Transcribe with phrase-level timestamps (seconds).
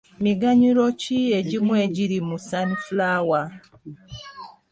[0.23, 3.45] Miganyulo ki egimu egiri mu sunflower?